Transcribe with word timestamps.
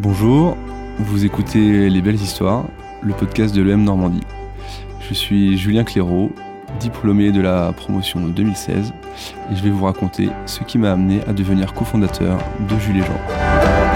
Bonjour, 0.00 0.56
vous 1.00 1.24
écoutez 1.24 1.90
Les 1.90 2.00
Belles 2.00 2.22
Histoires, 2.22 2.66
le 3.02 3.12
podcast 3.14 3.52
de 3.52 3.62
l'EM 3.62 3.82
Normandie. 3.82 4.22
Je 5.00 5.12
suis 5.12 5.58
Julien 5.58 5.82
Clairaut, 5.82 6.30
diplômé 6.78 7.32
de 7.32 7.40
la 7.40 7.72
promotion 7.72 8.20
2016, 8.20 8.92
et 9.50 9.56
je 9.56 9.60
vais 9.60 9.70
vous 9.70 9.84
raconter 9.84 10.28
ce 10.46 10.62
qui 10.62 10.78
m'a 10.78 10.92
amené 10.92 11.20
à 11.26 11.32
devenir 11.32 11.74
cofondateur 11.74 12.38
de 12.60 12.78
Jules 12.78 12.98
et 12.98 13.02
Jean. 13.02 13.87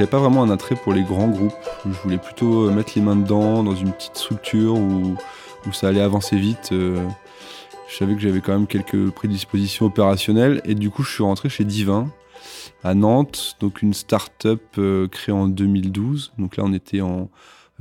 J'avais 0.00 0.10
pas 0.10 0.18
vraiment 0.18 0.42
un 0.42 0.48
attrait 0.48 0.76
pour 0.76 0.94
les 0.94 1.02
grands 1.02 1.28
groupes. 1.28 1.52
Je 1.84 1.90
voulais 1.90 2.16
plutôt 2.16 2.66
euh, 2.66 2.72
mettre 2.72 2.92
les 2.96 3.02
mains 3.02 3.16
dedans, 3.16 3.62
dans 3.62 3.74
une 3.74 3.92
petite 3.92 4.16
structure 4.16 4.78
où, 4.78 5.14
où 5.66 5.72
ça 5.74 5.88
allait 5.88 6.00
avancer 6.00 6.38
vite. 6.38 6.70
Euh. 6.72 7.06
Je 7.86 7.96
savais 7.96 8.14
que 8.14 8.20
j'avais 8.22 8.40
quand 8.40 8.54
même 8.54 8.66
quelques 8.66 9.10
prédispositions 9.10 9.84
opérationnelles 9.84 10.62
et 10.64 10.74
du 10.74 10.88
coup 10.88 11.02
je 11.02 11.12
suis 11.12 11.22
rentré 11.22 11.50
chez 11.50 11.66
Divin 11.66 12.10
à 12.82 12.94
Nantes, 12.94 13.58
donc 13.60 13.82
une 13.82 13.92
start-up 13.92 14.62
euh, 14.78 15.06
créée 15.06 15.34
en 15.34 15.48
2012. 15.48 16.32
Donc 16.38 16.56
là 16.56 16.64
on 16.66 16.72
était 16.72 17.02
en 17.02 17.28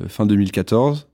fin 0.09 0.25
2014. 0.25 1.07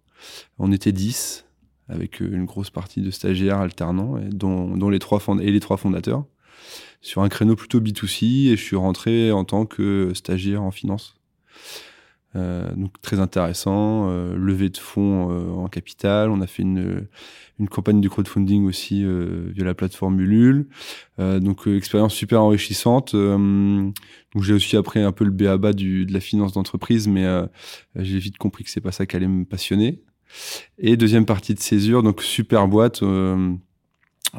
On 0.58 0.72
était 0.72 0.92
10 0.92 1.46
avec 1.88 2.20
une 2.20 2.46
grosse 2.46 2.72
partie 2.72 3.02
de 3.02 3.12
stagiaires 3.12 3.60
alternants 3.60 4.16
dont, 4.32 4.76
dont 4.76 4.90
les 4.90 4.98
trois 4.98 5.22
et 5.40 5.52
les 5.52 5.60
trois 5.60 5.78
fondateurs 5.78 6.24
sur 7.02 7.22
un 7.22 7.30
créneau 7.30 7.56
plutôt 7.56 7.80
B2C 7.80 8.48
et 8.48 8.58
je 8.58 8.64
suis 8.64 8.76
rentré 8.76 9.32
en 9.32 9.44
tant 9.46 9.66
que 9.66 10.12
stagiaire 10.14 10.64
en 10.64 10.72
finance. 10.72 11.16
Euh, 12.36 12.70
donc 12.76 13.02
très 13.02 13.20
intéressant, 13.20 14.10
euh, 14.10 14.36
levée 14.36 14.70
de 14.70 14.78
fonds 14.78 15.32
euh, 15.32 15.52
en 15.52 15.68
capital. 15.68 16.30
On 16.30 16.42
a 16.42 16.48
fait 16.48 16.64
une, 16.64 17.08
une 17.60 17.70
campagne 17.70 18.02
de 18.02 18.10
crowdfunding 18.10 18.66
aussi 18.66 19.06
via 19.06 19.64
la 19.64 19.74
plateforme 19.74 20.20
Ulule. 20.20 20.68
Donc 21.18 21.68
expérience 21.68 22.14
super 22.14 22.42
enrichissante. 22.42 23.16
j'ai 24.42 24.54
aussi 24.54 24.76
appris 24.76 25.00
un 25.00 25.12
peu 25.12 25.24
le 25.24 25.32
béaba 25.32 25.74
du, 25.74 26.06
de 26.06 26.14
la 26.14 26.20
finance 26.20 26.54
d'entreprise, 26.54 27.08
mais 27.08 27.26
j'ai 27.96 28.20
vite 28.20 28.38
compris 28.38 28.64
que 28.64 28.70
c'est 28.70 28.82
pas 28.82 28.92
ça 28.92 29.06
qui 29.06 29.16
allait 29.16 29.28
me 29.28 29.46
passionner. 29.46 30.02
Et 30.78 30.98
deuxième 30.98 31.26
partie 31.26 31.54
de 31.54 31.60
césure, 31.60 32.04
donc 32.04 32.22
super 32.22 32.68
boîte 32.68 33.02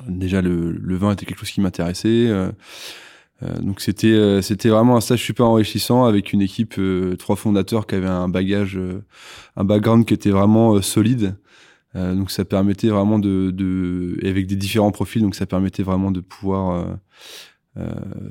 déjà 0.08 0.42
le, 0.42 0.96
vin 0.96 1.12
était 1.12 1.26
quelque 1.26 1.38
chose 1.38 1.50
qui 1.50 1.60
m'intéressait. 1.60 2.26
Euh, 2.28 2.50
euh, 3.42 3.58
donc 3.58 3.80
c'était 3.80 4.14
euh, 4.14 4.40
c'était 4.40 4.70
vraiment 4.70 4.96
un 4.96 5.00
stage 5.00 5.22
super 5.22 5.46
enrichissant 5.46 6.06
avec 6.06 6.32
une 6.32 6.40
équipe 6.40 6.80
trois 7.18 7.36
fondateurs 7.36 7.86
qui 7.86 7.94
avaient 7.94 8.06
un 8.06 8.28
bagage 8.28 8.78
un 9.56 9.64
background 9.64 10.06
qui 10.06 10.14
était 10.14 10.30
vraiment 10.30 10.80
solide. 10.80 11.36
donc 11.94 12.30
ça 12.30 12.44
permettait 12.44 12.88
vraiment 12.88 13.18
de, 13.18 14.18
avec 14.26 14.46
des 14.46 14.56
différents 14.56 14.90
profils 14.90 15.22
donc 15.22 15.34
ça 15.34 15.46
permettait 15.46 15.82
vraiment 15.82 16.10
de 16.10 16.20
pouvoir 16.20 16.86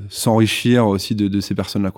s'enrichir 0.10 0.88
aussi 0.88 1.14
de, 1.14 1.40
ces 1.40 1.54
personnes 1.54 1.84
là. 1.84 1.92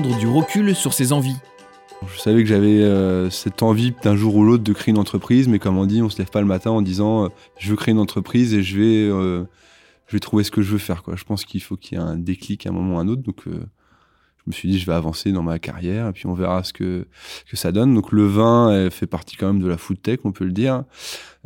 Du 0.00 0.26
recul 0.26 0.74
sur 0.74 0.94
ses 0.94 1.12
envies. 1.12 1.36
Je 2.14 2.18
savais 2.18 2.42
que 2.42 2.48
j'avais 2.48 2.82
euh, 2.82 3.28
cette 3.28 3.62
envie 3.62 3.92
d'un 4.02 4.16
jour 4.16 4.34
ou 4.36 4.44
l'autre 4.44 4.64
de 4.64 4.72
créer 4.72 4.92
une 4.92 4.98
entreprise, 4.98 5.48
mais 5.48 5.58
comme 5.58 5.76
on 5.76 5.84
dit, 5.84 6.00
on 6.00 6.08
se 6.08 6.16
lève 6.18 6.30
pas 6.30 6.40
le 6.40 6.46
matin 6.46 6.70
en 6.70 6.80
disant 6.80 7.26
euh, 7.26 7.28
je 7.58 7.70
veux 7.70 7.76
créer 7.76 7.92
une 7.92 7.98
entreprise 7.98 8.54
et 8.54 8.62
je 8.62 8.78
vais, 8.78 9.10
euh, 9.10 9.44
je 10.06 10.16
vais 10.16 10.20
trouver 10.20 10.44
ce 10.44 10.50
que 10.50 10.62
je 10.62 10.72
veux 10.72 10.78
faire. 10.78 11.02
Quoi. 11.02 11.16
Je 11.16 11.24
pense 11.24 11.44
qu'il 11.44 11.62
faut 11.62 11.76
qu'il 11.76 11.98
y 11.98 12.00
ait 12.00 12.04
un 12.04 12.16
déclic 12.16 12.66
à 12.66 12.70
un 12.70 12.72
moment 12.72 12.96
ou 12.96 12.98
à 12.98 13.02
un 13.02 13.08
autre. 13.08 13.22
Donc 13.22 13.42
je 13.46 13.50
me 14.46 14.52
suis 14.52 14.68
dit 14.68 14.78
je 14.78 14.86
vais 14.86 14.94
avancer 14.94 15.30
dans 15.30 15.42
ma 15.42 15.58
carrière 15.58 16.08
et 16.08 16.12
puis 16.12 16.26
on 16.26 16.32
verra 16.32 16.64
ce 16.64 16.72
que, 16.72 17.06
que 17.50 17.56
ça 17.56 17.70
donne. 17.70 17.94
Donc 17.94 18.12
le 18.12 18.26
vin 18.26 18.88
fait 18.90 19.06
partie 19.06 19.36
quand 19.36 19.48
même 19.48 19.62
de 19.62 19.68
la 19.68 19.76
food 19.76 20.00
tech, 20.00 20.20
on 20.24 20.32
peut 20.32 20.46
le 20.46 20.52
dire. 20.52 20.84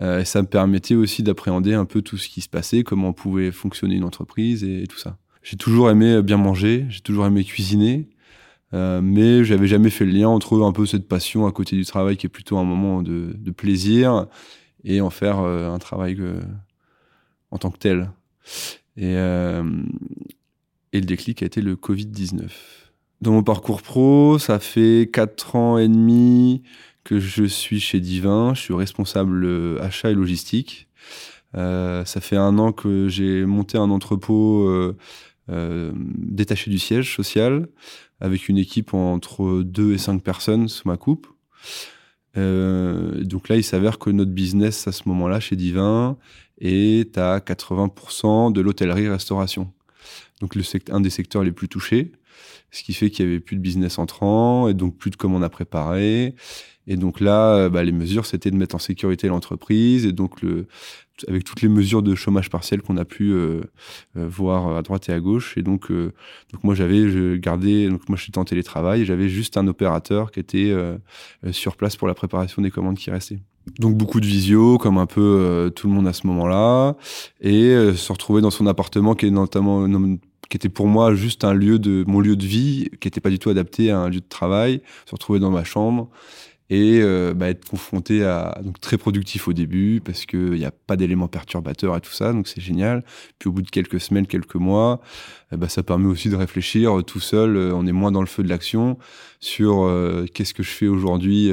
et 0.00 0.24
ça 0.24 0.40
me 0.40 0.46
permettait 0.46 0.94
aussi 0.94 1.24
d'appréhender 1.24 1.74
un 1.74 1.84
peu 1.84 2.00
tout 2.00 2.16
ce 2.16 2.28
qui 2.28 2.42
se 2.42 2.48
passait, 2.48 2.84
comment 2.84 3.12
pouvait 3.12 3.50
fonctionner 3.50 3.96
une 3.96 4.04
entreprise 4.04 4.62
et 4.62 4.86
tout 4.88 4.98
ça. 4.98 5.18
J'ai 5.42 5.56
toujours 5.56 5.90
aimé 5.90 6.22
bien 6.22 6.36
manger, 6.36 6.86
j'ai 6.88 7.00
toujours 7.00 7.26
aimé 7.26 7.44
cuisiner. 7.44 8.08
Euh, 8.74 9.00
mais 9.00 9.44
j'avais 9.44 9.68
jamais 9.68 9.90
fait 9.90 10.04
le 10.04 10.12
lien 10.12 10.28
entre 10.28 10.60
un 10.62 10.72
peu 10.72 10.86
cette 10.86 11.06
passion 11.06 11.46
à 11.46 11.52
côté 11.52 11.76
du 11.76 11.84
travail 11.84 12.16
qui 12.16 12.26
est 12.26 12.30
plutôt 12.30 12.58
un 12.58 12.64
moment 12.64 13.02
de, 13.02 13.36
plaisir 13.56 14.26
et 14.84 15.00
en 15.00 15.10
faire 15.10 15.40
euh, 15.40 15.70
un 15.70 15.78
travail 15.78 16.20
en 17.50 17.58
tant 17.58 17.70
que 17.70 17.78
tel. 17.78 18.10
Et, 18.96 19.16
euh, 19.16 19.62
et 20.92 21.00
le 21.00 21.06
déclic 21.06 21.42
a 21.42 21.46
été 21.46 21.60
le 21.60 21.76
Covid-19. 21.76 22.48
Dans 23.22 23.32
mon 23.32 23.42
parcours 23.42 23.82
pro, 23.82 24.38
ça 24.38 24.58
fait 24.58 25.08
4 25.12 25.56
ans 25.56 25.78
et 25.78 25.88
demi 25.88 26.62
que 27.04 27.18
je 27.20 27.44
suis 27.44 27.80
chez 27.80 28.00
Divin. 28.00 28.52
Je 28.54 28.60
suis 28.60 28.74
responsable 28.74 29.78
achat 29.80 30.10
et 30.10 30.14
logistique. 30.14 30.88
ça 31.54 32.20
fait 32.20 32.36
un 32.36 32.58
an 32.58 32.72
que 32.72 33.08
j'ai 33.08 33.46
monté 33.46 33.78
un 33.78 33.90
entrepôt 33.90 34.68
détaché 35.48 36.70
du 36.70 36.78
siège 36.78 37.14
social 37.14 37.68
avec 38.20 38.48
une 38.48 38.58
équipe 38.58 38.94
entre 38.94 39.62
2 39.62 39.94
et 39.94 39.98
5 39.98 40.22
personnes 40.22 40.68
sous 40.68 40.88
ma 40.88 40.96
coupe. 40.96 41.26
Euh, 42.36 43.22
donc 43.24 43.48
là, 43.48 43.56
il 43.56 43.64
s'avère 43.64 43.98
que 43.98 44.10
notre 44.10 44.30
business 44.30 44.86
à 44.88 44.92
ce 44.92 45.08
moment-là 45.08 45.40
chez 45.40 45.56
Divin 45.56 46.16
est 46.60 47.16
à 47.18 47.38
80% 47.38 48.52
de 48.52 48.60
l'hôtellerie-restauration. 48.60 49.72
Donc 50.40 50.54
le 50.54 50.62
un 50.90 51.00
des 51.00 51.10
secteurs 51.10 51.42
les 51.42 51.52
plus 51.52 51.68
touchés, 51.68 52.12
ce 52.70 52.82
qui 52.82 52.92
fait 52.92 53.10
qu'il 53.10 53.24
y 53.24 53.28
avait 53.28 53.40
plus 53.40 53.56
de 53.56 53.60
business 53.60 53.98
entrant 53.98 54.68
et 54.68 54.74
donc 54.74 54.96
plus 54.96 55.10
de 55.10 55.16
commandes 55.16 55.44
à 55.44 55.48
préparer. 55.48 56.34
Et 56.88 56.96
donc 56.96 57.20
là, 57.20 57.68
bah, 57.68 57.82
les 57.82 57.90
mesures, 57.90 58.26
c'était 58.26 58.50
de 58.50 58.56
mettre 58.56 58.76
en 58.76 58.78
sécurité 58.78 59.26
l'entreprise 59.26 60.06
et 60.06 60.12
donc 60.12 60.40
le, 60.40 60.68
avec 61.28 61.44
toutes 61.44 61.62
les 61.62 61.68
mesures 61.68 62.02
de 62.02 62.14
chômage 62.14 62.50
partiel 62.50 62.82
qu'on 62.82 62.96
a 62.96 63.04
pu 63.04 63.32
euh, 63.32 63.62
euh, 64.16 64.28
voir 64.28 64.76
à 64.76 64.82
droite 64.82 65.08
et 65.08 65.12
à 65.12 65.20
gauche. 65.20 65.56
Et 65.56 65.62
donc, 65.62 65.90
euh, 65.90 66.12
donc 66.52 66.64
moi, 66.64 66.74
j'avais 66.74 67.38
gardé, 67.38 67.88
donc 67.88 68.08
moi, 68.08 68.18
j'étais 68.18 68.38
en 68.38 68.44
télétravail 68.44 69.04
j'avais 69.04 69.28
juste 69.28 69.56
un 69.56 69.66
opérateur 69.68 70.30
qui 70.30 70.40
était 70.40 70.74
sur 71.52 71.76
place 71.76 71.96
pour 71.96 72.08
la 72.08 72.14
préparation 72.14 72.62
des 72.62 72.70
commandes 72.70 72.96
qui 72.96 73.10
restaient. 73.10 73.38
Donc 73.78 73.96
beaucoup 73.96 74.20
de 74.20 74.26
visio, 74.26 74.78
comme 74.78 74.98
un 74.98 75.06
peu 75.06 75.70
tout 75.74 75.88
le 75.88 75.92
monde 75.92 76.06
à 76.06 76.12
ce 76.12 76.26
moment-là, 76.26 76.96
et 77.40 77.74
se 77.94 78.12
retrouver 78.12 78.42
dans 78.42 78.50
son 78.50 78.66
appartement 78.66 79.14
qui 79.14 79.26
est 79.26 79.30
notamment 79.30 79.86
qui 80.48 80.56
était 80.56 80.68
pour 80.68 80.86
moi 80.86 81.14
juste 81.14 81.44
un 81.44 81.54
lieu 81.54 81.78
de 81.78 82.04
mon 82.06 82.20
lieu 82.20 82.36
de 82.36 82.46
vie, 82.46 82.88
qui 83.00 83.08
n'était 83.08 83.20
pas 83.20 83.30
du 83.30 83.38
tout 83.38 83.50
adapté 83.50 83.90
à 83.90 83.98
un 83.98 84.08
lieu 84.08 84.20
de 84.20 84.28
travail, 84.28 84.82
se 85.06 85.12
retrouver 85.12 85.40
dans 85.40 85.50
ma 85.50 85.64
chambre 85.64 86.10
et 86.68 86.98
euh, 87.00 87.32
bah, 87.32 87.48
être 87.48 87.68
confronté 87.68 88.24
à 88.24 88.58
donc 88.62 88.80
très 88.80 88.98
productif 88.98 89.46
au 89.46 89.52
début 89.52 90.00
parce 90.04 90.26
que 90.26 90.52
il 90.52 90.58
n'y 90.58 90.64
a 90.64 90.72
pas 90.72 90.96
d'éléments 90.96 91.28
perturbateurs 91.28 91.96
et 91.96 92.00
tout 92.00 92.12
ça 92.12 92.32
donc 92.32 92.48
c'est 92.48 92.60
génial. 92.60 93.04
Puis 93.38 93.48
au 93.48 93.52
bout 93.52 93.62
de 93.62 93.70
quelques 93.70 94.00
semaines 94.00 94.26
quelques 94.26 94.56
mois 94.56 95.00
eh 95.52 95.56
bah, 95.56 95.68
ça 95.68 95.82
permet 95.84 96.06
aussi 96.06 96.28
de 96.28 96.36
réfléchir 96.36 96.98
euh, 96.98 97.02
tout 97.02 97.20
seul 97.20 97.56
euh, 97.56 97.72
on 97.72 97.86
est 97.86 97.92
moins 97.92 98.10
dans 98.10 98.20
le 98.20 98.26
feu 98.26 98.42
de 98.42 98.48
l'action 98.48 98.98
sur 99.38 99.88
qu'est-ce 100.34 100.54
que 100.54 100.62
je 100.62 100.70
fais 100.70 100.88
aujourd'hui 100.88 101.52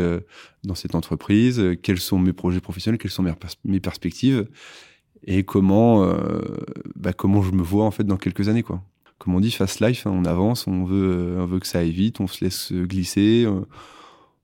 dans 0.63 0.73
cette 0.73 0.95
entreprise 0.95 1.61
quels 1.83 1.99
sont 1.99 2.17
mes 2.17 2.31
projets 2.31 2.61
professionnels 2.61 2.97
quelles 2.97 3.11
sont 3.11 3.25
mes 3.65 3.79
perspectives 3.81 4.47
et 5.25 5.44
comment 5.44 6.06
bah, 6.95 7.13
comment 7.13 7.41
je 7.41 7.51
me 7.51 7.63
vois 7.63 7.85
en 7.85 7.91
fait 7.91 8.03
dans 8.03 8.17
quelques 8.17 8.50
années 8.50 8.63
quoi 8.63 8.81
comme 9.19 9.35
on 9.35 9.39
dit 9.39 9.51
fast 9.51 9.79
life 9.79 10.06
hein, 10.06 10.11
on 10.13 10.25
avance 10.25 10.67
on 10.67 10.84
veut 10.84 11.35
on 11.39 11.45
veut 11.45 11.59
que 11.59 11.67
ça 11.67 11.79
aille 11.79 11.91
vite 11.91 12.19
on 12.19 12.28
se 12.28 12.44
laisse 12.44 12.73
glisser 12.73 13.47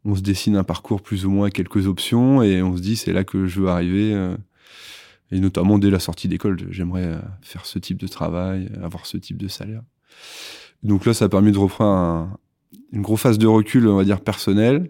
on 0.06 0.16
se 0.16 0.22
dessine 0.22 0.56
un 0.56 0.64
parcours 0.64 1.02
plus 1.02 1.26
ou 1.26 1.30
moins 1.30 1.50
quelques 1.50 1.88
options 1.88 2.42
et 2.42 2.62
on 2.62 2.78
se 2.78 2.82
dit 2.82 2.96
c'est 2.96 3.14
là 3.14 3.24
que 3.24 3.48
je 3.48 3.62
veux 3.62 3.70
arriver. 3.70 4.14
Euh, 4.14 4.36
et 5.32 5.40
notamment 5.40 5.78
dès 5.78 5.90
la 5.90 6.00
sortie 6.00 6.28
d'école, 6.28 6.58
j'aimerais 6.72 7.06
euh, 7.06 7.20
faire 7.42 7.66
ce 7.66 7.78
type 7.78 7.98
de 7.98 8.08
travail, 8.08 8.70
avoir 8.82 9.06
ce 9.06 9.18
type 9.18 9.38
de 9.38 9.48
salaire. 9.48 9.84
Donc 10.82 11.06
là, 11.06 11.14
ça 11.14 11.26
a 11.26 11.30
permis 11.30 11.52
de 11.52 11.58
reprendre 11.58 12.38
une 12.92 13.02
grosse 13.02 13.22
phase 13.22 13.38
de 13.38 13.46
recul, 13.46 13.88
on 13.88 13.96
va 13.96 14.04
dire, 14.04 14.22
personnel. 14.22 14.90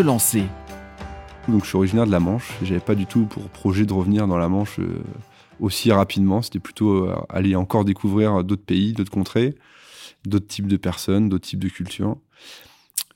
Lancer 0.00 0.44
donc 1.48 1.62
je 1.62 1.68
suis 1.68 1.76
originaire 1.76 2.06
de 2.06 2.10
la 2.10 2.20
Manche. 2.20 2.50
J'avais 2.62 2.80
pas 2.80 2.94
du 2.94 3.06
tout 3.06 3.24
pour 3.24 3.44
projet 3.48 3.86
de 3.86 3.92
revenir 3.92 4.26
dans 4.26 4.36
la 4.36 4.48
Manche 4.48 4.80
euh, 4.80 5.02
aussi 5.60 5.92
rapidement. 5.92 6.42
C'était 6.42 6.58
plutôt 6.58 7.04
euh, 7.04 7.14
aller 7.28 7.54
encore 7.54 7.84
découvrir 7.84 8.42
d'autres 8.42 8.64
pays, 8.64 8.92
d'autres 8.92 9.12
contrées, 9.12 9.54
d'autres 10.24 10.48
types 10.48 10.66
de 10.66 10.76
personnes, 10.76 11.28
d'autres 11.28 11.46
types 11.46 11.62
de 11.62 11.68
cultures. 11.68 12.16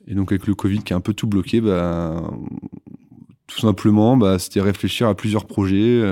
Et 0.07 0.15
donc 0.15 0.31
avec 0.33 0.47
le 0.47 0.55
Covid 0.55 0.83
qui 0.83 0.93
a 0.93 0.97
un 0.97 1.01
peu 1.01 1.13
tout 1.13 1.27
bloqué, 1.27 1.61
bah, 1.61 2.23
tout 3.49 3.61
simplement, 3.61 4.17
bah, 4.17 4.39
c'était 4.39 4.61
réfléchir 4.61 5.09
à 5.09 5.15
plusieurs 5.15 5.47
projets 5.47 6.03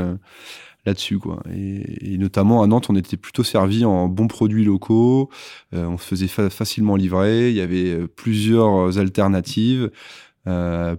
là-dessus 0.85 1.19
quoi. 1.19 1.43
Et, 1.55 2.19
notamment 2.19 2.63
à 2.63 2.67
Nantes, 2.67 2.91
on 2.91 2.97
était 2.97 3.17
plutôt 3.17 3.45
servi 3.45 3.85
en 3.85 4.09
bons 4.09 4.29
produits 4.29 4.65
locaux, 4.65 5.31
on 5.73 5.97
se 5.97 6.05
faisait 6.05 6.29
facilement 6.29 6.97
livrer, 6.97 7.49
il 7.49 7.57
y 7.57 7.61
avait 7.61 8.07
plusieurs 8.09 8.99
alternatives, 8.99 9.91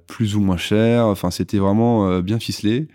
plus 0.08 0.36
ou 0.36 0.42
moins 0.42 0.58
chères. 0.58 1.06
Enfin, 1.06 1.32
c'était 1.32 1.58
vraiment 1.58 2.20
bien 2.22 2.40
ficelé. 2.40 2.88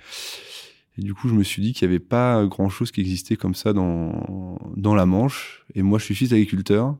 Et 0.97 1.03
du 1.03 1.15
coup, 1.15 1.29
je 1.29 1.35
me 1.35 1.43
suis 1.43 1.61
dit 1.61 1.73
qu'il 1.73 1.89
n'y 1.89 1.95
avait 1.95 2.05
pas 2.05 2.45
grand-chose 2.47 2.93
qui 2.93 3.01
existait 3.01 3.37
comme 3.37 3.55
ça 3.55 3.73
dans, 3.73 4.59
dans 4.77 4.95
la 4.95 5.07
Manche. 5.07 5.65
Et 5.75 5.83
moi, 5.83 5.99
je 5.99 6.05
suis 6.05 6.15
fils 6.15 6.31
d'agriculteur. 6.31 6.97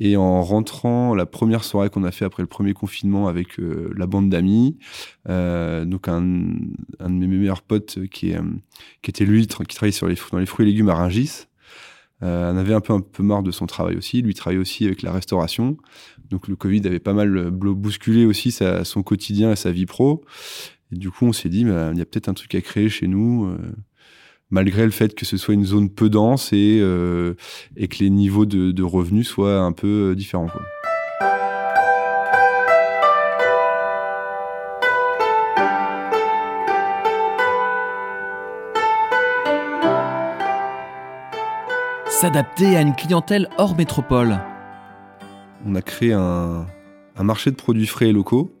Et 0.00 0.16
en 0.16 0.42
rentrant, 0.42 1.14
la 1.14 1.26
première 1.26 1.62
soirée 1.62 1.88
qu'on 1.88 2.04
a 2.04 2.10
fait 2.10 2.24
après 2.24 2.42
le 2.42 2.48
premier 2.48 2.74
confinement 2.74 3.28
avec 3.28 3.60
euh, 3.60 3.92
la 3.96 4.06
bande 4.06 4.28
d'amis, 4.28 4.76
euh, 5.28 5.84
donc 5.84 6.08
un, 6.08 6.22
un, 6.98 7.10
de 7.10 7.14
mes 7.14 7.26
meilleurs 7.26 7.62
potes 7.62 8.08
qui, 8.08 8.30
est, 8.30 8.38
euh, 8.38 8.42
qui 9.02 9.10
était 9.10 9.24
lui, 9.24 9.46
qui 9.46 9.76
travaillait 9.76 9.92
sur 9.92 10.08
les, 10.08 10.16
dans 10.32 10.38
les 10.38 10.46
fruits 10.46 10.66
et 10.66 10.70
légumes 10.70 10.88
à 10.88 10.94
Rungis, 10.94 11.46
euh, 12.24 12.52
on 12.52 12.56
avait 12.56 12.74
un 12.74 12.80
peu, 12.80 12.92
un 12.92 13.00
peu 13.00 13.22
marre 13.22 13.42
de 13.42 13.50
son 13.50 13.66
travail 13.66 13.96
aussi. 13.96 14.22
Lui 14.22 14.34
travaillait 14.34 14.60
aussi 14.60 14.86
avec 14.86 15.02
la 15.02 15.12
restauration. 15.12 15.76
Donc 16.30 16.48
le 16.48 16.56
Covid 16.56 16.86
avait 16.86 16.98
pas 16.98 17.12
mal 17.12 17.50
bousculé 17.50 18.24
aussi 18.24 18.50
son 18.50 19.02
quotidien 19.02 19.52
et 19.52 19.56
sa 19.56 19.70
vie 19.70 19.86
pro. 19.86 20.24
Et 20.92 20.96
du 20.96 21.10
coup, 21.10 21.26
on 21.26 21.32
s'est 21.32 21.48
dit, 21.48 21.64
bah, 21.64 21.90
il 21.92 21.98
y 21.98 22.02
a 22.02 22.04
peut-être 22.04 22.28
un 22.28 22.34
truc 22.34 22.54
à 22.54 22.60
créer 22.60 22.88
chez 22.88 23.06
nous, 23.06 23.46
euh, 23.46 23.58
malgré 24.50 24.84
le 24.84 24.90
fait 24.90 25.14
que 25.14 25.24
ce 25.24 25.36
soit 25.36 25.54
une 25.54 25.64
zone 25.64 25.90
peu 25.90 26.08
dense 26.08 26.52
et, 26.52 26.78
euh, 26.80 27.34
que 27.76 27.98
les 27.98 28.10
niveaux 28.10 28.46
de, 28.46 28.82
revenus 28.82 29.28
soient 29.28 29.60
un 29.60 29.72
peu 29.72 30.10
euh, 30.10 30.14
différents. 30.14 30.50
S'adapter 42.20 42.76
à 42.76 42.80
une 42.80 42.94
clientèle 42.94 43.48
hors 43.58 43.76
métropole. 43.76 44.38
On 45.66 45.74
a 45.74 45.82
créé 45.82 46.12
un 46.12 46.64
marché 47.18 47.50
de 47.50 47.56
produits 47.56 47.88
frais 47.88 48.10
et 48.10 48.12
locaux 48.12 48.56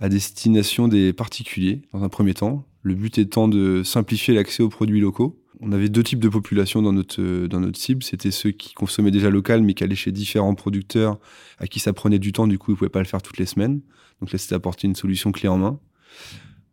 à 0.00 0.08
destination 0.08 0.86
des 0.86 1.12
particuliers 1.12 1.82
dans 1.92 2.04
un 2.04 2.08
premier 2.08 2.34
temps. 2.34 2.64
Le 2.82 2.94
but 2.94 3.18
étant 3.18 3.48
de 3.48 3.82
simplifier 3.82 4.32
l'accès 4.32 4.62
aux 4.62 4.68
produits 4.68 5.00
locaux. 5.00 5.42
On 5.60 5.72
avait 5.72 5.88
deux 5.88 6.04
types 6.04 6.20
de 6.20 6.28
populations 6.28 6.80
dans 6.80 6.92
notre, 6.92 7.48
dans 7.48 7.58
notre 7.58 7.78
cible. 7.80 8.04
C'était 8.04 8.30
ceux 8.30 8.52
qui 8.52 8.74
consommaient 8.74 9.10
déjà 9.10 9.28
local, 9.28 9.62
mais 9.62 9.74
qui 9.74 9.82
allaient 9.82 9.96
chez 9.96 10.12
différents 10.12 10.54
producteurs 10.54 11.18
à 11.58 11.66
qui 11.66 11.80
ça 11.80 11.92
prenait 11.92 12.20
du 12.20 12.30
temps. 12.30 12.46
Du 12.46 12.58
coup, 12.58 12.70
ils 12.70 12.74
ne 12.74 12.78
pouvaient 12.78 12.90
pas 12.90 13.00
le 13.00 13.06
faire 13.06 13.22
toutes 13.22 13.38
les 13.38 13.46
semaines. 13.46 13.80
Donc 14.20 14.30
là, 14.30 14.38
c'était 14.38 14.54
apporter 14.54 14.86
une 14.86 14.94
solution 14.94 15.32
clé 15.32 15.48
en 15.48 15.58
main. 15.58 15.80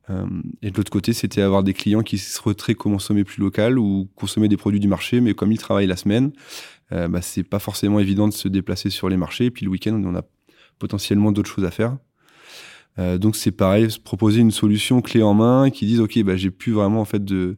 Euh, 0.10 0.26
et 0.62 0.72
de 0.72 0.78
l'autre 0.78 0.92
côté, 0.92 1.14
c'était 1.14 1.42
avoir 1.42 1.64
des 1.64 1.74
clients 1.74 2.04
qui 2.04 2.18
souhaiteraient 2.18 2.76
consommer 2.76 3.24
plus 3.24 3.42
local 3.42 3.80
ou 3.80 4.08
consommer 4.16 4.48
des 4.48 4.58
produits 4.58 4.80
du 4.80 4.88
marché, 4.88 5.22
mais 5.22 5.34
comme 5.34 5.52
ils 5.52 5.58
travaillent 5.58 5.88
la 5.88 5.96
semaine, 5.96 6.32
euh, 6.92 7.08
bah, 7.08 7.22
c'est 7.22 7.44
pas 7.44 7.60
forcément 7.60 8.00
évident 8.00 8.28
de 8.28 8.34
se 8.34 8.48
déplacer 8.48 8.90
sur 8.90 9.10
les 9.10 9.18
marchés. 9.18 9.46
Et 9.46 9.52
puis 9.52 9.66
le 9.66 9.72
week-end, 9.72 10.02
on 10.04 10.16
a 10.16 10.24
potentiellement 10.80 11.32
d'autres 11.32 11.50
choses 11.50 11.66
à 11.66 11.72
faire. 11.72 11.98
Euh, 12.98 13.18
donc 13.18 13.36
c'est 13.36 13.52
pareil, 13.52 13.88
proposer 14.04 14.42
une 14.42 14.52
solution 14.52 15.02
clé 15.02 15.22
en 15.22 15.34
main 15.34 15.70
qui 15.70 15.86
dise 15.86 16.00
ok 16.00 16.18
bah 16.24 16.38
j'ai 16.38 16.50
plus 16.50 16.72
vraiment 16.72 17.02
en 17.02 17.06
fait 17.06 17.26
de 17.26 17.58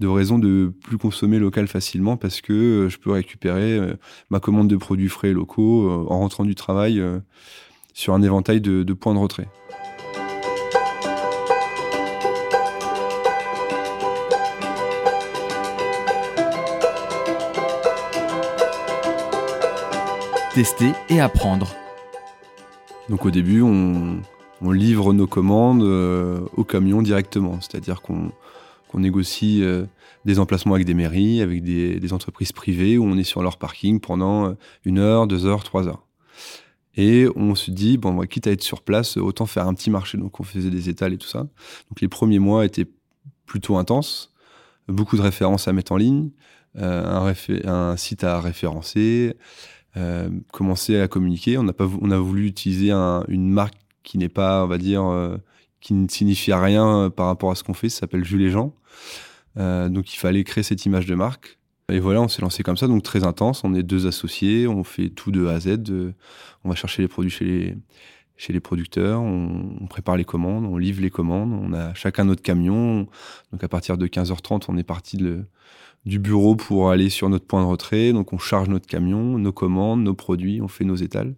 de 0.00 0.08
raison 0.08 0.40
de 0.40 0.72
plus 0.82 0.98
consommer 0.98 1.38
local 1.38 1.68
facilement 1.68 2.16
parce 2.16 2.40
que 2.40 2.52
euh, 2.52 2.88
je 2.88 2.98
peux 2.98 3.12
récupérer 3.12 3.80
ma 4.28 4.40
commande 4.40 4.68
de 4.68 4.76
produits 4.76 5.08
frais 5.08 5.32
locaux 5.32 5.88
en 5.88 6.18
rentrant 6.18 6.44
du 6.44 6.56
travail 6.56 7.00
sur 7.94 8.12
un 8.14 8.22
éventail 8.22 8.60
de 8.60 8.92
points 8.92 9.14
de 9.14 9.20
retrait. 9.20 9.48
Tester 20.56 20.92
et 21.10 21.20
apprendre. 21.20 21.76
Donc 23.10 23.26
au 23.26 23.30
début, 23.30 23.60
on, 23.60 24.22
livre 24.62 25.12
nos 25.12 25.26
commandes 25.26 25.82
euh, 25.82 26.40
au 26.56 26.64
camion 26.64 27.02
directement. 27.02 27.60
C'est-à-dire 27.60 28.00
qu'on 28.00 28.32
négocie 28.94 29.62
euh, 29.62 29.84
des 30.24 30.38
emplacements 30.38 30.72
avec 30.72 30.86
des 30.86 30.94
mairies, 30.94 31.42
avec 31.42 31.62
des, 31.62 32.12
entreprises 32.14 32.52
privées 32.52 32.96
où 32.96 33.04
on 33.04 33.18
est 33.18 33.22
sur 33.22 33.42
leur 33.42 33.58
parking 33.58 34.00
pendant 34.00 34.46
euh, 34.46 34.52
une 34.86 34.98
heure, 34.98 35.26
deux 35.26 35.44
heures, 35.44 35.62
trois 35.62 35.88
heures. 35.88 36.06
Et 36.96 37.26
on 37.36 37.54
se 37.54 37.70
dit, 37.70 37.98
bon, 37.98 38.18
quitte 38.22 38.46
à 38.46 38.52
être 38.52 38.62
sur 38.62 38.80
place, 38.80 39.18
autant 39.18 39.44
faire 39.44 39.68
un 39.68 39.74
petit 39.74 39.90
marché. 39.90 40.16
Donc 40.16 40.40
on 40.40 40.42
faisait 40.42 40.70
des 40.70 40.88
étals 40.88 41.12
et 41.12 41.18
tout 41.18 41.28
ça. 41.28 41.40
Donc 41.40 42.00
les 42.00 42.08
premiers 42.08 42.38
mois 42.38 42.64
étaient 42.64 42.88
plutôt 43.44 43.76
intenses, 43.76 44.32
beaucoup 44.88 45.18
de 45.18 45.22
références 45.22 45.68
à 45.68 45.74
mettre 45.74 45.92
en 45.92 45.98
ligne, 45.98 46.30
un, 46.78 47.34
un, 47.64 47.96
site 47.96 48.24
à 48.24 48.40
référencer, 48.40 49.36
commencer 50.52 51.00
à 51.00 51.08
communiquer. 51.08 51.58
On 51.58 51.66
a, 51.68 51.72
pas, 51.72 51.88
on 52.00 52.10
a 52.10 52.18
voulu 52.18 52.46
utiliser 52.46 52.92
une 52.92 53.48
marque 53.48 53.76
qui 54.06 54.16
n'est 54.18 54.30
pas, 54.30 54.64
on 54.64 54.68
va 54.68 54.78
dire, 54.78 55.04
euh, 55.04 55.36
qui 55.80 55.92
ne 55.92 56.08
signifie 56.08 56.54
rien 56.54 56.86
euh, 56.86 57.10
par 57.10 57.26
rapport 57.26 57.50
à 57.50 57.54
ce 57.54 57.64
qu'on 57.64 57.74
fait. 57.74 57.90
Ça 57.90 58.00
s'appelle 58.00 58.24
Jules 58.24 58.42
et 58.42 58.50
Jean. 58.50 58.72
Euh, 59.58 59.88
donc 59.88 60.14
il 60.14 60.16
fallait 60.16 60.44
créer 60.44 60.64
cette 60.64 60.86
image 60.86 61.06
de 61.06 61.14
marque. 61.14 61.58
Et 61.90 61.98
voilà, 62.00 62.22
on 62.22 62.28
s'est 62.28 62.42
lancé 62.42 62.62
comme 62.62 62.76
ça, 62.76 62.86
donc 62.86 63.02
très 63.02 63.24
intense. 63.24 63.64
On 63.64 63.74
est 63.74 63.82
deux 63.82 64.06
associés, 64.06 64.66
on 64.66 64.84
fait 64.84 65.10
tout 65.10 65.30
de 65.30 65.46
A 65.46 65.54
à 65.54 65.60
Z. 65.60 65.78
on 66.64 66.68
va 66.68 66.74
chercher 66.74 67.02
les 67.02 67.08
produits 67.08 67.30
chez 67.30 67.44
les, 67.44 67.76
chez 68.36 68.52
les 68.52 68.60
producteurs, 68.60 69.20
on, 69.20 69.86
prépare 69.88 70.16
les 70.16 70.24
commandes, 70.24 70.64
on 70.64 70.78
livre 70.78 71.00
les 71.00 71.10
commandes. 71.10 71.52
On 71.52 71.72
a 71.72 71.94
chacun 71.94 72.24
notre 72.24 72.42
camion. 72.42 73.06
Donc 73.52 73.62
à 73.62 73.68
partir 73.68 73.98
de 73.98 74.06
15h30, 74.06 74.64
on 74.68 74.76
est 74.76 74.84
parti 74.84 75.16
du 76.06 76.18
bureau 76.18 76.56
pour 76.56 76.90
aller 76.90 77.10
sur 77.10 77.28
notre 77.28 77.46
point 77.46 77.60
de 77.60 77.66
retrait. 77.66 78.12
Donc 78.12 78.32
on 78.32 78.38
charge 78.38 78.68
notre 78.68 78.86
camion, 78.86 79.38
nos 79.38 79.52
commandes, 79.52 80.02
nos 80.02 80.14
produits, 80.14 80.62
on 80.62 80.68
fait 80.68 80.84
nos 80.84 80.96
étals. 80.96 81.34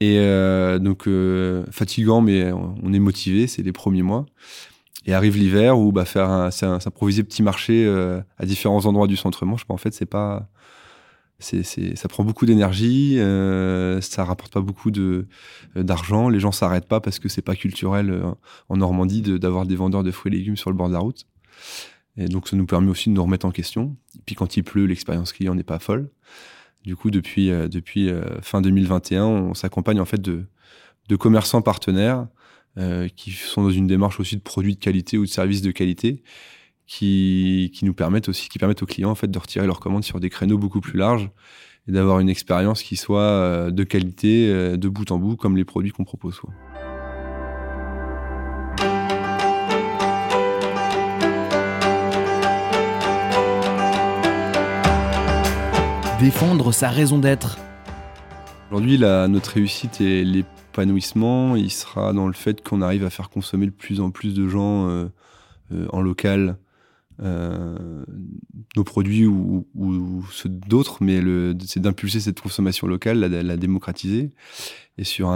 Et 0.00 0.18
euh, 0.18 0.78
donc, 0.78 1.08
euh, 1.08 1.64
fatigant, 1.70 2.20
mais 2.20 2.52
on 2.52 2.92
est 2.92 2.98
motivé, 2.98 3.46
c'est 3.46 3.62
les 3.62 3.72
premiers 3.72 4.02
mois. 4.02 4.26
Et 5.06 5.14
arrive 5.14 5.36
l'hiver 5.38 5.78
où 5.78 5.92
bah, 5.92 6.04
faire 6.04 6.28
un, 6.28 6.50
s'improviser 6.50 7.22
petit 7.22 7.42
marché 7.42 7.84
euh, 7.86 8.20
à 8.38 8.44
différents 8.44 8.84
endroits 8.86 9.06
du 9.06 9.16
centre-manche, 9.16 9.66
bah, 9.66 9.74
en 9.74 9.78
fait, 9.78 9.94
c'est 9.94 10.06
pas. 10.06 10.48
C'est, 11.38 11.62
ça 11.64 12.08
prend 12.08 12.24
beaucoup 12.24 12.46
d'énergie, 12.46 13.18
ça 14.00 14.24
rapporte 14.24 14.54
pas 14.54 14.62
beaucoup 14.62 14.90
de, 14.90 15.26
d'argent, 15.74 16.30
les 16.30 16.40
gens 16.40 16.50
s'arrêtent 16.50 16.88
pas 16.88 17.00
parce 17.00 17.18
que 17.18 17.28
c'est 17.28 17.42
pas 17.42 17.54
culturel 17.54 18.22
en 18.70 18.76
Normandie 18.78 19.20
d'avoir 19.20 19.66
des 19.66 19.76
vendeurs 19.76 20.02
de 20.02 20.10
fruits 20.10 20.32
et 20.32 20.38
légumes 20.38 20.56
sur 20.56 20.70
le 20.70 20.76
bord 20.78 20.88
de 20.88 20.94
la 20.94 21.00
route. 21.00 21.26
Et 22.16 22.28
donc 22.28 22.48
ça 22.48 22.56
nous 22.56 22.66
permet 22.66 22.90
aussi 22.90 23.08
de 23.10 23.14
nous 23.14 23.22
remettre 23.22 23.46
en 23.46 23.50
question. 23.50 23.96
Et 24.16 24.22
puis 24.24 24.34
quand 24.34 24.56
il 24.56 24.64
pleut, 24.64 24.86
l'expérience 24.86 25.32
client 25.32 25.54
n'est 25.54 25.62
pas 25.62 25.78
folle. 25.78 26.10
Du 26.86 26.94
coup, 26.94 27.10
depuis, 27.10 27.50
euh, 27.50 27.66
depuis 27.66 28.08
euh, 28.08 28.40
fin 28.42 28.60
2021, 28.60 29.24
on 29.24 29.54
s'accompagne 29.54 30.00
en 30.00 30.04
fait 30.04 30.20
de, 30.20 30.46
commerçants 31.18 31.60
partenaires 31.60 32.28
euh, 32.78 33.08
qui 33.08 33.32
sont 33.32 33.64
dans 33.64 33.70
une 33.70 33.88
démarche 33.88 34.20
aussi 34.20 34.36
de 34.36 34.40
produits 34.40 34.76
de 34.76 34.80
qualité 34.80 35.18
ou 35.18 35.24
de 35.24 35.30
services 35.30 35.62
de 35.62 35.72
qualité 35.72 36.22
qui, 36.86 37.72
qui 37.74 37.84
nous 37.84 37.94
permettent 37.94 38.28
aussi, 38.28 38.48
qui 38.48 38.58
permettent 38.60 38.84
aux 38.84 38.86
clients 38.86 39.10
en 39.10 39.16
fait 39.16 39.28
de 39.28 39.38
retirer 39.38 39.66
leurs 39.66 39.80
commandes 39.80 40.04
sur 40.04 40.20
des 40.20 40.30
créneaux 40.30 40.58
beaucoup 40.58 40.80
plus 40.80 40.96
larges 40.96 41.28
et 41.88 41.92
d'avoir 41.92 42.20
une 42.20 42.28
expérience 42.28 42.84
qui 42.84 42.96
soit 42.96 43.70
de 43.70 43.84
qualité 43.84 44.76
de 44.76 44.88
bout 44.88 45.10
en 45.10 45.18
bout 45.18 45.36
comme 45.36 45.56
les 45.56 45.64
produits 45.64 45.90
qu'on 45.90 46.04
propose. 46.04 46.40
Défendre 56.20 56.72
sa 56.72 56.88
raison 56.88 57.18
d'être. 57.18 57.58
Aujourd'hui, 58.70 58.98
notre 58.98 59.52
réussite 59.52 60.00
et 60.00 60.24
l'épanouissement, 60.24 61.56
il 61.56 61.70
sera 61.70 62.12
dans 62.12 62.26
le 62.26 62.32
fait 62.32 62.66
qu'on 62.66 62.80
arrive 62.80 63.04
à 63.04 63.10
faire 63.10 63.28
consommer 63.28 63.66
de 63.66 63.72
plus 63.72 64.00
en 64.00 64.10
plus 64.10 64.34
de 64.34 64.48
gens 64.48 64.88
euh, 64.88 65.06
euh, 65.72 65.86
en 65.92 66.00
local 66.00 66.58
euh, 67.22 68.04
nos 68.76 68.84
produits 68.84 69.26
ou, 69.26 69.66
ceux 70.32 70.48
d'autres, 70.48 70.98
mais 71.02 71.20
c'est 71.64 71.80
d'impulser 71.80 72.20
cette 72.20 72.40
consommation 72.40 72.86
locale, 72.86 73.18
la, 73.18 73.42
la, 73.42 73.56
démocratiser. 73.56 74.32
Et 74.98 75.04
sur, 75.04 75.30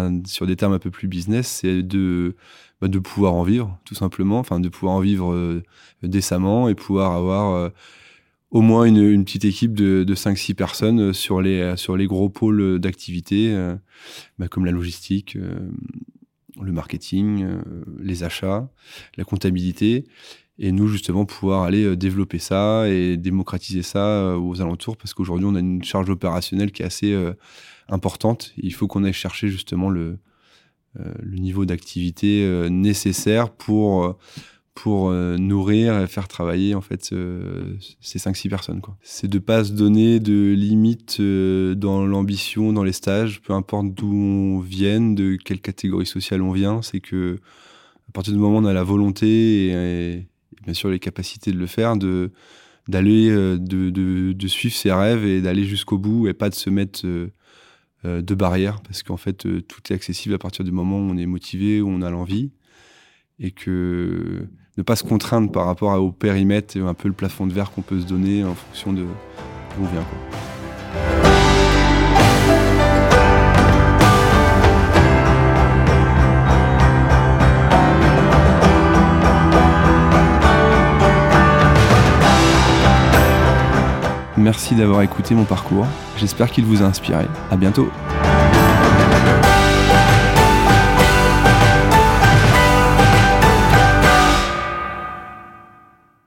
des 0.47 0.57
termes 0.57 0.73
un 0.73 0.79
peu 0.79 0.91
plus 0.91 1.09
business, 1.09 1.47
c'est 1.47 1.83
de, 1.83 2.37
bah, 2.81 2.89
de 2.89 2.99
pouvoir 2.99 3.35
en 3.35 3.43
vivre, 3.43 3.79
tout 3.85 3.95
simplement, 3.95 4.39
enfin 4.39 4.61
de 4.61 4.69
pouvoir 4.69 4.95
en 4.95 5.01
vivre 5.01 5.63
décemment 6.03 6.69
et 6.69 6.75
pouvoir 6.75 7.13
avoir 7.13 7.71
au 8.51 8.63
moins 8.63 8.85
une, 8.85 9.25
petite 9.25 9.45
équipe 9.45 9.75
de, 9.75 10.05
de 10.05 10.15
5-6 10.15 10.55
personnes 10.55 11.01
euh, 11.01 11.13
sur 11.13 11.41
les, 11.41 11.61
euh, 11.61 11.77
sur 11.77 11.97
les 11.97 12.07
gros 12.07 12.29
pôles 12.29 12.79
d'activité, 12.81 13.53
euh, 13.53 13.77
bah, 14.39 14.49
comme 14.49 14.65
la 14.65 14.73
logistique, 14.73 15.37
le 16.61 16.73
marketing, 16.73 17.47
les 18.01 18.25
achats, 18.25 18.69
la 19.17 19.25
comptabilité. 19.25 20.05
Et 20.59 20.73
nous, 20.73 20.89
justement, 20.89 21.25
pouvoir 21.25 21.63
aller 21.63 21.97
développer 21.97 22.39
ça 22.39 22.89
et 22.89 23.17
démocratiser 23.17 23.83
ça 23.83 24.37
aux 24.37 24.61
alentours, 24.61 24.97
parce 24.99 25.15
qu'aujourd'hui, 25.15 25.47
on 25.47 25.55
a 25.55 25.61
une 25.61 25.83
charge 25.83 26.11
opérationnelle 26.11 26.71
qui 26.71 26.83
est 26.83 26.87
assez 26.87 27.17
importante. 27.89 28.53
Il 28.59 28.75
faut 28.75 28.87
qu'on 28.87 29.05
aille 29.05 29.15
chercher 29.15 29.49
justement 29.49 29.89
le, 29.89 30.19
le 30.97 31.39
niveau 31.39 31.65
d'activité 31.65 32.69
nécessaire 32.69 33.51
pour 33.51 34.19
pour 34.83 35.11
nourrir 35.11 36.01
et 36.01 36.07
faire 36.07 36.27
travailler 36.27 36.75
en 36.75 36.81
fait 36.81 37.15
ces 38.01 38.19
5-6 38.19 38.49
personnes. 38.49 38.81
C'est 39.03 39.29
de 39.29 39.39
pas 39.39 39.63
se 39.63 39.73
donner 39.73 40.21
de 40.21 40.55
limites 40.55 41.21
dans 41.21 42.07
l'ambition, 42.07 42.73
dans 42.73 42.83
les 42.83 42.93
stages, 42.93 43.43
peu 43.43 43.53
importe 43.53 43.93
d'où 43.93 44.11
on 44.11 44.59
vienne, 44.61 45.15
de 45.15 45.37
quelle 45.37 45.61
catégorie 45.61 46.07
sociale 46.07 46.41
on 46.41 46.53
vient, 46.53 46.81
c'est 46.81 47.01
que 47.01 47.39
à 48.09 48.13
partir 48.13 48.33
du 48.33 48.39
moment 48.39 48.57
où 48.57 48.63
on 48.63 48.65
a 48.65 48.73
la 48.73 48.83
volonté 48.83 49.69
et, 49.69 50.27
bien 50.65 50.75
sûr 50.75 50.89
les 50.89 50.99
capacités 50.99 51.53
de 51.53 51.59
le 51.59 51.67
faire, 51.67 51.97
de 51.97 52.31
d'aller 52.89 53.31
de, 53.31 53.91
de, 53.91 54.49
suivre 54.49 54.75
ses 54.75 54.93
rêves 54.93 55.27
et 55.27 55.43
d'aller 55.43 55.65
jusqu'au 55.65 55.99
bout 55.99 56.27
et 56.27 56.33
pas 56.33 56.49
de 56.49 56.55
se 56.55 56.71
mettre 56.71 57.07
de 57.07 58.35
barrières. 58.35 58.81
Parce 58.81 59.03
qu'en 59.03 59.19
fait 59.19 59.47
tout 59.69 59.81
est 59.91 59.95
accessible 59.95 60.35
à 60.35 60.39
partir 60.39 60.65
du 60.65 60.73
moment 60.73 60.97
où 60.99 61.03
on 61.03 61.19
est 61.19 61.27
motivé, 61.27 61.83
où 61.83 61.89
on 61.89 62.01
a 62.01 62.11
l'envie. 62.11 62.51
Et 63.39 63.53
que 63.53 64.49
ne 64.77 64.83
pas 64.83 64.97
se 64.97 65.05
contraindre 65.05 65.51
par 65.51 65.67
rapport 65.67 66.01
au 66.01 66.13
périmètre 66.13 66.77
et 66.77 66.81
un 66.81 66.95
peu 66.95 67.09
le 67.09 67.15
plafond 67.15 67.47
de 67.47 67.53
verre 67.53 67.71
qu'on 67.71 67.83
peut 67.83 68.01
se 68.01 68.07
donner 68.07 68.45
en 68.45 68.55
fonction 68.55 68.93
de 68.93 69.03
d'où 69.03 69.85
on 69.85 69.87
vient. 69.87 70.05
Merci 84.37 84.75
d'avoir 84.75 85.03
écouté 85.03 85.35
mon 85.35 85.45
parcours. 85.45 85.87
J'espère 86.17 86.51
qu'il 86.51 86.65
vous 86.65 86.83
a 86.83 86.87
inspiré. 86.87 87.27
À 87.51 87.57
bientôt. 87.57 87.91